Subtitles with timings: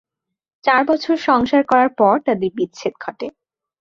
[0.63, 3.27] চার বছর সংসার করার পর তাদের বিচ্ছেদ ঘটে।